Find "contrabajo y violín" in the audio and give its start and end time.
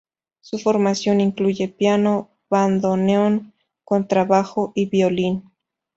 3.83-5.51